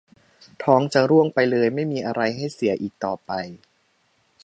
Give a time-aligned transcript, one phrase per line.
[0.63, 3.31] ท้องจะร่วงไปเลย ไม่มีอะไรให้เสียอีกต่อไป